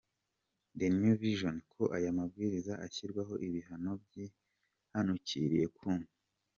the 0.77 0.87
New 0.99 1.15
vision 1.25 1.55
ko 1.73 1.83
aya 1.95 2.11
mabwiriza 2.17 2.73
ashyiriweho 2.85 3.33
ibihano 3.47 3.91
byihanukiriye 4.03 5.65
ku 5.77 5.87